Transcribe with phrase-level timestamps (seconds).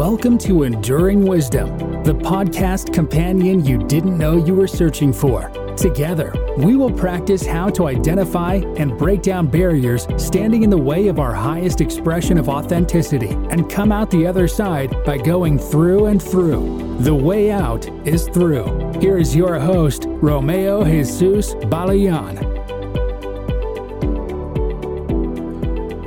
[0.00, 5.50] Welcome to Enduring Wisdom, the podcast companion you didn't know you were searching for.
[5.76, 11.08] Together, we will practice how to identify and break down barriers standing in the way
[11.08, 16.06] of our highest expression of authenticity and come out the other side by going through
[16.06, 16.96] and through.
[17.00, 18.98] The way out is through.
[19.00, 22.49] Here is your host, Romeo Jesus Balayan.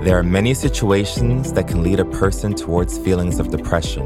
[0.04, 4.06] There are many situations that can lead a person towards feelings of depression.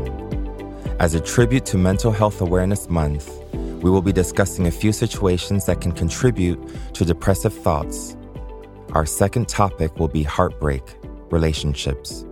[0.99, 3.27] As a tribute to Mental Health Awareness Month,
[3.81, 6.59] we will be discussing a few situations that can contribute
[6.93, 8.15] to depressive thoughts.
[8.93, 10.83] Our second topic will be heartbreak,
[11.31, 12.27] relationships.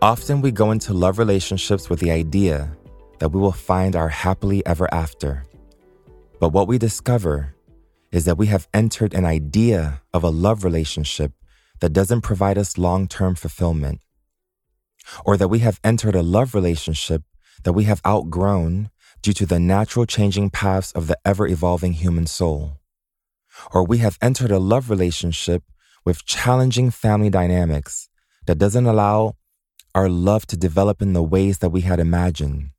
[0.00, 2.70] Often we go into love relationships with the idea
[3.18, 5.44] that we will find our happily ever after.
[6.38, 7.56] But what we discover
[8.12, 11.32] is that we have entered an idea of a love relationship
[11.80, 14.00] that doesn't provide us long term fulfillment,
[15.24, 17.22] or that we have entered a love relationship
[17.64, 18.90] that we have outgrown
[19.22, 22.78] due to the natural changing paths of the ever evolving human soul,
[23.72, 25.62] or we have entered a love relationship
[26.04, 28.08] with challenging family dynamics
[28.46, 29.34] that doesn't allow
[29.94, 32.70] our love to develop in the ways that we had imagined.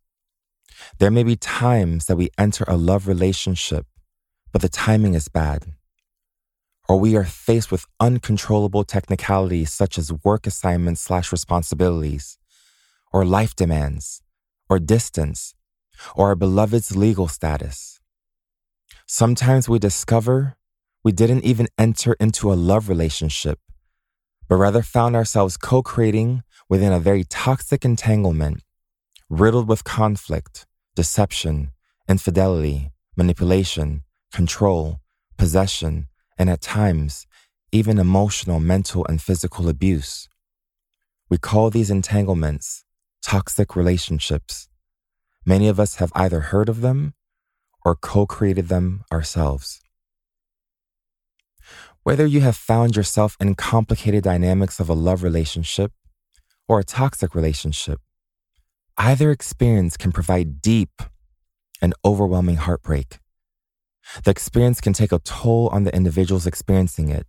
[0.97, 3.85] There may be times that we enter a love relationship,
[4.51, 5.73] but the timing is bad
[6.91, 12.37] or we are faced with uncontrollable technicalities such as work assignments slash responsibilities,
[13.13, 14.21] or life demands,
[14.69, 15.55] or distance,
[16.17, 18.01] or our beloved's legal status.
[19.07, 20.57] Sometimes we discover
[21.01, 23.59] we didn't even enter into a love relationship,
[24.49, 28.63] but rather found ourselves co creating within a very toxic entanglement,
[29.29, 30.65] riddled with conflict,
[30.97, 31.71] deception,
[32.09, 34.99] infidelity, manipulation, control,
[35.37, 36.09] possession,
[36.41, 37.27] and at times,
[37.71, 40.27] even emotional, mental, and physical abuse.
[41.29, 42.83] We call these entanglements
[43.21, 44.67] toxic relationships.
[45.45, 47.13] Many of us have either heard of them
[47.85, 49.81] or co created them ourselves.
[52.01, 55.91] Whether you have found yourself in complicated dynamics of a love relationship
[56.67, 57.99] or a toxic relationship,
[58.97, 61.03] either experience can provide deep
[61.83, 63.20] and overwhelming heartbreak.
[64.23, 67.25] The experience can take a toll on the individuals experiencing it,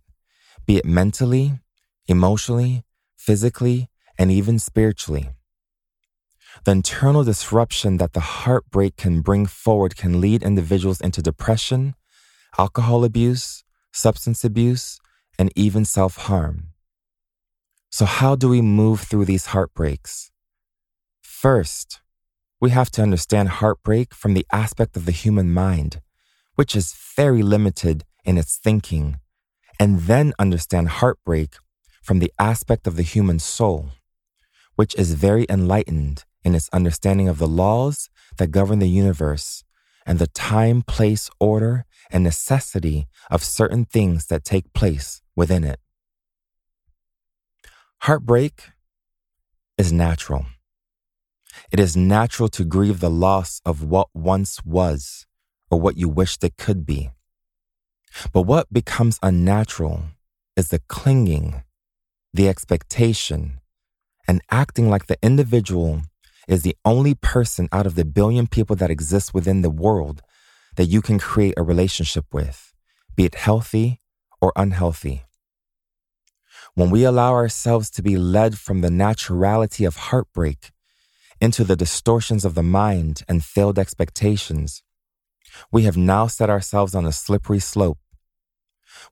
[0.65, 1.59] be it mentally,
[2.07, 2.83] emotionally,
[3.17, 5.29] physically, and even spiritually.
[6.65, 11.95] The internal disruption that the heartbreak can bring forward can lead individuals into depression,
[12.57, 14.99] alcohol abuse, substance abuse,
[15.39, 16.69] and even self harm.
[17.89, 20.31] So, how do we move through these heartbreaks?
[21.21, 22.01] First,
[22.61, 25.99] we have to understand heartbreak from the aspect of the human mind
[26.55, 29.19] which is very limited in its thinking,
[29.79, 31.55] and then understand heartbreak
[32.01, 33.89] from the aspect of the human soul,
[34.75, 39.63] which is very enlightened in its understanding of the laws that govern the universe
[40.05, 45.79] and the time, place, order, and necessity of certain things that take place within it.
[48.01, 48.71] Heartbreak
[49.77, 50.45] is natural.
[51.71, 55.25] It is natural to grieve the loss of what once was
[55.69, 57.09] or what you wished it could be.
[58.31, 60.03] But what becomes unnatural
[60.55, 61.63] is the clinging,
[62.33, 63.59] the expectation,
[64.27, 66.03] and acting like the individual
[66.47, 70.21] is the only person out of the billion people that exist within the world
[70.75, 72.73] that you can create a relationship with,
[73.15, 74.01] be it healthy
[74.41, 75.23] or unhealthy.
[76.75, 80.71] When we allow ourselves to be led from the naturality of heartbreak
[81.39, 84.81] into the distortions of the mind and failed expectations,
[85.71, 87.99] we have now set ourselves on a slippery slope.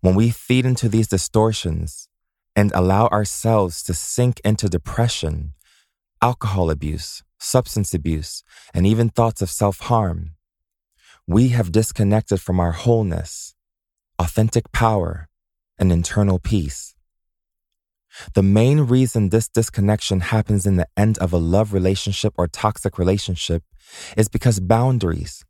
[0.02, 2.08] When we feed into these distortions
[2.56, 5.54] and allow ourselves to sink into depression,
[6.22, 8.44] alcohol abuse, substance abuse,
[8.74, 10.32] and even thoughts of self harm,
[11.28, 13.56] we have disconnected from our wholeness,
[14.20, 15.30] authentic power,
[15.78, 16.96] and internal peace.
[18.34, 22.98] The main reason this disconnection happens in the end of a love relationship or toxic
[22.98, 23.64] relationship
[24.18, 25.46] is because boundaries,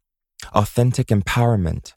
[0.54, 1.94] authentic empowerment,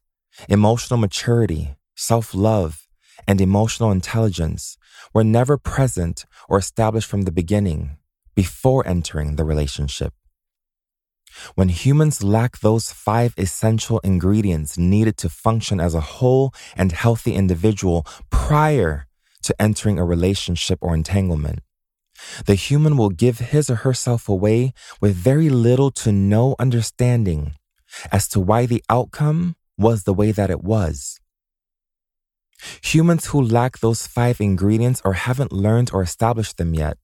[0.48, 2.86] emotional maturity, self love,
[3.26, 4.76] and emotional intelligence
[5.12, 7.96] were never present or established from the beginning
[8.34, 10.12] before entering the relationship.
[11.54, 17.34] When humans lack those five essential ingredients needed to function as a whole and healthy
[17.34, 19.06] individual prior
[19.42, 21.60] to entering a relationship or entanglement,
[22.46, 27.54] the human will give his or herself away with very little to no understanding
[28.10, 31.20] as to why the outcome was the way that it was.
[32.82, 36.96] Humans who lack those five ingredients or haven't learned or established them yet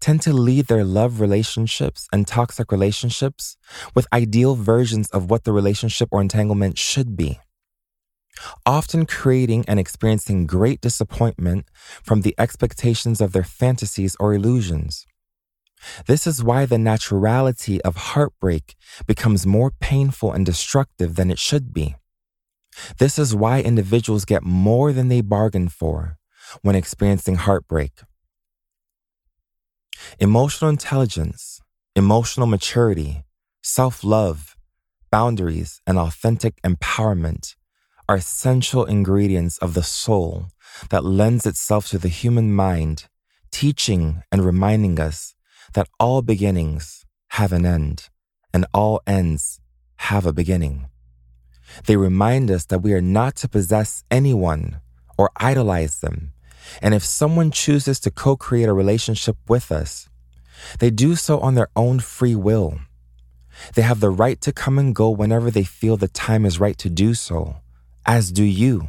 [0.00, 3.56] tend to lead their love relationships and toxic relationships
[3.94, 7.38] with ideal versions of what the relationship or entanglement should be,
[8.64, 11.66] often creating and experiencing great disappointment
[12.02, 15.06] from the expectations of their fantasies or illusions.
[16.06, 18.76] This is why the naturality of heartbreak
[19.06, 21.96] becomes more painful and destructive than it should be.
[22.98, 26.18] This is why individuals get more than they bargained for
[26.62, 27.92] when experiencing heartbreak.
[30.18, 31.60] Emotional intelligence,
[31.94, 33.24] emotional maturity,
[33.62, 34.56] self love,
[35.10, 37.54] boundaries, and authentic empowerment
[38.08, 40.48] are essential ingredients of the soul
[40.90, 43.08] that lends itself to the human mind,
[43.50, 45.35] teaching and reminding us
[45.76, 48.08] that all beginnings have an end
[48.54, 49.60] and all ends
[49.96, 50.86] have a beginning.
[51.84, 54.80] They remind us that we are not to possess anyone
[55.18, 56.32] or idolize them.
[56.80, 60.08] And if someone chooses to co create a relationship with us,
[60.78, 62.78] they do so on their own free will.
[63.74, 66.78] They have the right to come and go whenever they feel the time is right
[66.78, 67.56] to do so,
[68.06, 68.88] as do you.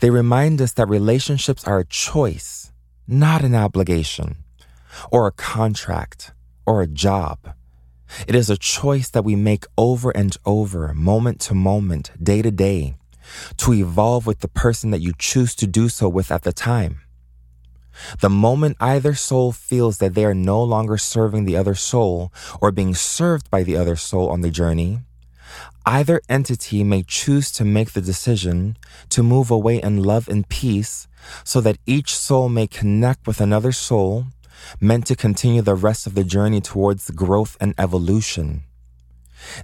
[0.00, 2.72] They remind us that relationships are a choice,
[3.06, 4.36] not an obligation
[5.10, 6.32] or a contract
[6.64, 7.54] or a job.
[8.26, 12.50] It is a choice that we make over and over, moment to moment, day to
[12.50, 12.96] day,
[13.58, 17.00] to evolve with the person that you choose to do so with at the time.
[18.20, 22.70] The moment either soul feels that they are no longer serving the other soul or
[22.70, 25.00] being served by the other soul on the journey,
[25.86, 28.76] either entity may choose to make the decision
[29.08, 31.08] to move away in love and peace
[31.42, 34.26] so that each soul may connect with another soul
[34.80, 38.64] meant to continue the rest of the journey towards growth and evolution.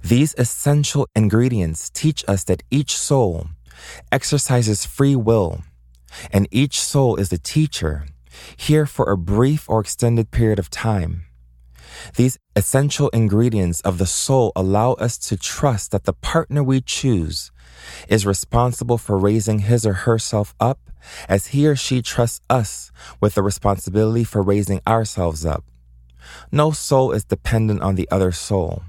[0.03, 3.47] These essential ingredients teach us that each soul
[4.11, 5.63] exercises free will,
[6.31, 8.05] and each soul is a teacher,
[8.55, 11.25] here for a brief or extended period of time.
[12.15, 17.51] These essential ingredients of the soul allow us to trust that the partner we choose
[18.07, 20.79] is responsible for raising his or herself up
[21.27, 25.63] as he or she trusts us with the responsibility for raising ourselves up.
[26.51, 28.83] No soul is dependent on the other soul,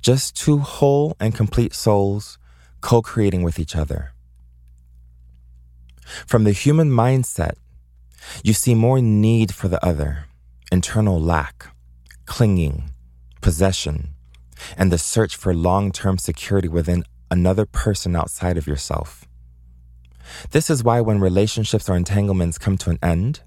[0.00, 2.38] just two whole and complete souls
[2.80, 4.12] co creating with each other.
[6.26, 7.54] From the human mindset,
[8.42, 10.26] you see more need for the other,
[10.70, 11.66] internal lack,
[12.26, 12.90] clinging,
[13.40, 14.14] possession,
[14.76, 19.26] and the search for long term security within another person outside of yourself.
[20.52, 23.40] This is why when relationships or entanglements come to an end,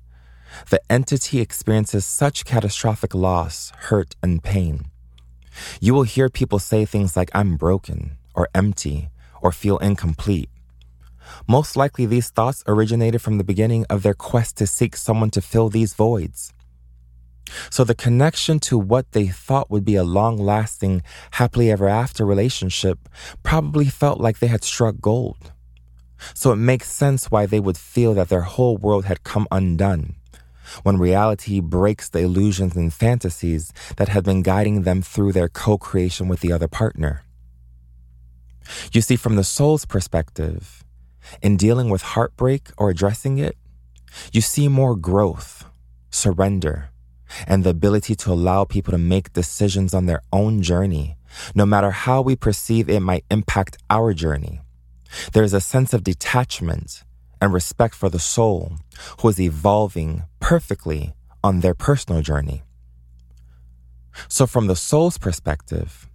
[0.70, 4.88] the entity experiences such catastrophic loss, hurt, and pain.
[5.80, 9.10] You will hear people say things like, I'm broken, or empty,
[9.42, 10.50] or feel incomplete.
[11.48, 15.42] Most likely, these thoughts originated from the beginning of their quest to seek someone to
[15.42, 16.54] fill these voids.
[17.70, 22.26] So, the connection to what they thought would be a long lasting, happily ever after
[22.26, 23.10] relationship
[23.44, 25.52] probably felt like they had struck gold.
[26.34, 30.16] So it makes sense why they would feel that their whole world had come undone
[30.84, 35.78] when reality breaks the illusions and fantasies that had been guiding them through their co
[35.78, 37.24] creation with the other partner.
[38.92, 40.84] You see, from the soul's perspective,
[41.42, 43.58] in dealing with heartbreak or addressing it,
[44.34, 45.66] you see more growth,
[46.10, 46.90] surrender,
[47.48, 51.18] and the ability to allow people to make decisions on their own journey,
[51.54, 54.62] no matter how we perceive it might impact our journey.
[55.34, 57.04] There is a sense of detachment
[57.42, 58.74] and respect for the soul
[59.22, 62.64] who is evolving perfectly on their personal journey.
[64.28, 66.10] So, from the soul's perspective,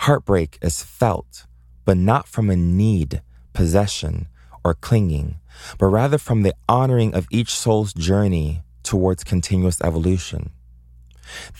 [0.00, 1.46] heartbreak is felt,
[1.84, 3.22] but not from a need,
[3.52, 4.28] possession,
[4.64, 5.40] or clinging,
[5.78, 10.50] but rather from the honoring of each soul's journey towards continuous evolution.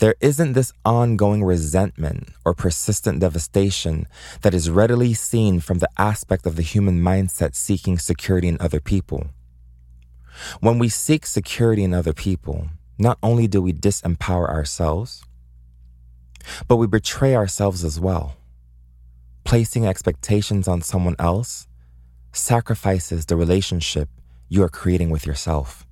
[0.00, 4.06] There isn't this ongoing resentment or persistent devastation
[4.42, 8.80] that is readily seen from the aspect of the human mindset seeking security in other
[8.80, 9.28] people.
[10.60, 15.24] When we seek security in other people, not only do we disempower ourselves,
[16.66, 18.36] but we betray ourselves as well.
[19.44, 21.66] Placing expectations on someone else
[22.32, 24.08] sacrifices the relationship
[24.48, 25.87] you are creating with yourself.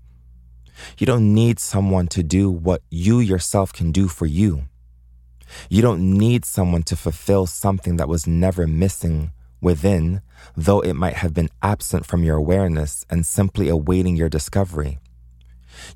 [0.99, 4.65] You don't need someone to do what you yourself can do for you.
[5.71, 10.23] You don't need someone to fulfill something that was never missing within,
[10.57, 14.99] though it might have been absent from your awareness and simply awaiting your discovery.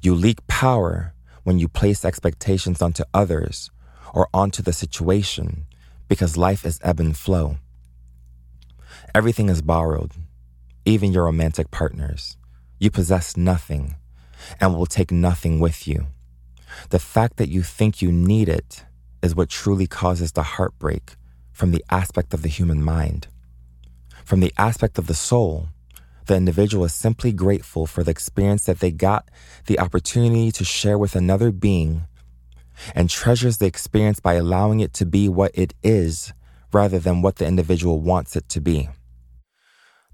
[0.02, 3.70] You leak power when you place expectations onto others
[4.14, 5.66] or onto the situation
[6.08, 7.56] because life is ebb and flow.
[9.14, 10.12] Everything is borrowed,
[10.84, 12.36] even your romantic partners.
[12.78, 13.96] You possess nothing
[14.60, 16.06] and will take nothing with you.
[16.90, 18.84] The fact that you think you need it
[19.22, 21.14] is what truly causes the heartbreak
[21.52, 23.28] from the aspect of the human mind.
[24.24, 25.68] From the aspect of the soul,
[26.26, 29.28] the individual is simply grateful for the experience that they got
[29.66, 32.04] the opportunity to share with another being
[32.94, 36.32] and treasures the experience by allowing it to be what it is
[36.72, 38.88] rather than what the individual wants it to be.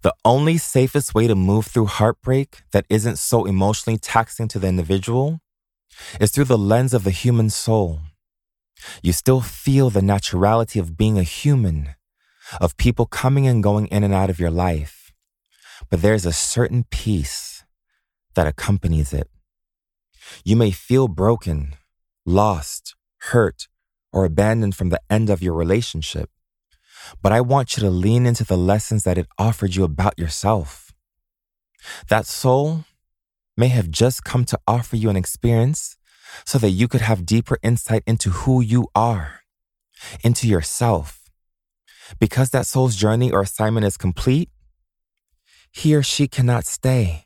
[0.07, 4.69] The only safest way to move through heartbreak that isn't so emotionally taxing to the
[4.69, 5.41] individual
[6.21, 7.99] is through the lens of the human soul.
[9.03, 11.97] You still feel the naturality of being a human,
[12.61, 15.13] of people coming and going in and out of your life,
[15.91, 17.65] but there's a certain peace
[18.37, 19.29] that accompanies it.
[20.45, 21.75] You may feel broken,
[22.25, 22.95] lost,
[23.33, 23.67] hurt,
[24.13, 26.31] or abandoned from the end of your relationship,
[27.23, 30.93] but I want you to lean into the lessons that it offered you about yourself.
[32.09, 32.85] That soul
[33.57, 35.97] may have just come to offer you an experience
[36.45, 39.41] so that you could have deeper insight into who you are,
[40.23, 41.31] into yourself.
[42.21, 44.51] Because that soul's journey or assignment is complete,
[45.73, 47.25] he or she cannot stay.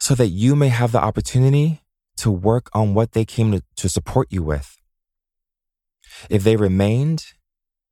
[0.00, 1.82] So that you may have the opportunity
[2.16, 4.78] to work on what they came to, to support you with.
[6.30, 7.26] If they remained,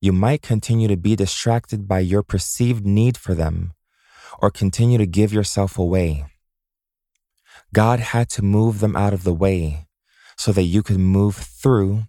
[0.01, 3.75] you might continue to be distracted by your perceived need for them
[4.39, 6.25] or continue to give yourself away.
[7.73, 9.87] God had to move them out of the way
[10.37, 12.05] so that you could move through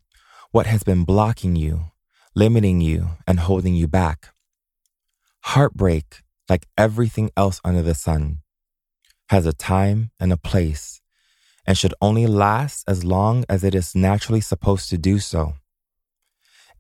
[0.52, 1.92] what has been blocking you,
[2.34, 4.34] limiting you, and holding you back.
[5.44, 8.40] Heartbreak, like everything else under the sun,
[9.30, 11.02] has a time and a place
[11.66, 15.54] and should only last as long as it is naturally supposed to do so.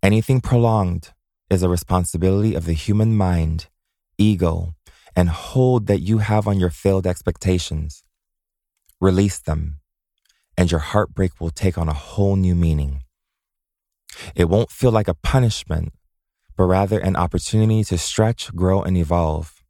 [0.03, 1.13] Anything prolonged
[1.51, 3.67] is a responsibility of the human mind,
[4.17, 4.73] ego,
[5.15, 8.03] and hold that you have on your failed expectations.
[8.99, 9.79] Release them,
[10.57, 13.03] and your heartbreak will take on a whole new meaning.
[14.33, 15.93] It won't feel like a punishment,
[16.57, 19.63] but rather an opportunity to stretch, grow, and evolve.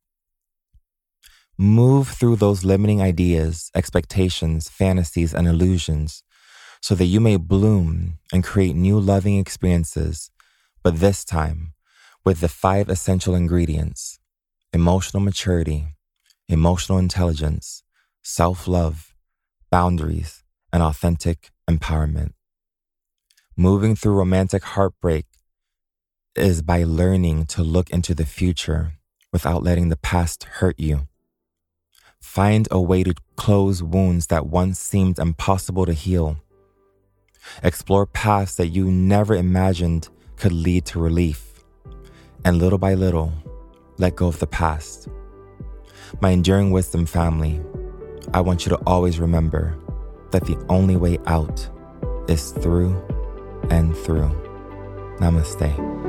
[1.57, 6.23] Move through those limiting ideas, expectations, fantasies, and illusions
[6.81, 10.31] so that you may bloom and create new loving experiences,
[10.83, 11.73] but this time
[12.25, 14.19] with the five essential ingredients
[14.73, 15.85] emotional maturity,
[16.47, 17.83] emotional intelligence,
[18.23, 19.13] self love,
[19.69, 22.33] boundaries, and authentic empowerment.
[23.57, 25.25] Moving through romantic heartbreak
[26.35, 28.93] is by learning to look into the future
[29.33, 31.07] without letting the past hurt you.
[32.21, 36.37] Find a way to close wounds that once seemed impossible to heal
[37.63, 41.63] Explore paths that you never imagined could lead to relief.
[42.43, 43.31] And little by little,
[43.97, 45.07] let go of the past.
[46.19, 47.61] My enduring wisdom family,
[48.33, 49.77] I want you to always remember
[50.31, 51.67] that the only way out
[52.27, 52.95] is through
[53.69, 54.31] and through.
[55.19, 56.01] Namaste.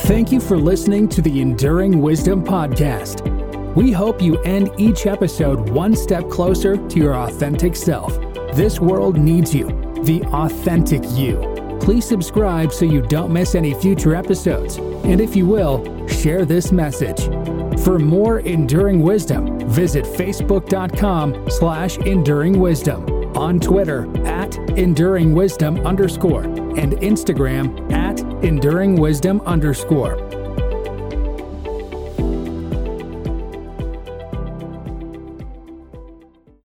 [0.00, 3.24] Thank you for listening to the Enduring Wisdom Podcast.
[3.74, 8.16] We hope you end each episode one step closer to your authentic self.
[8.56, 9.66] This world needs you,
[10.04, 11.36] the authentic you.
[11.78, 14.78] Please subscribe so you don't miss any future episodes.
[14.78, 17.26] And if you will, share this message.
[17.84, 23.04] For more enduring wisdom, visit facebook.com slash enduring wisdom,
[23.36, 30.25] on Twitter at enduring wisdom underscore, and Instagram at enduring wisdom underscore.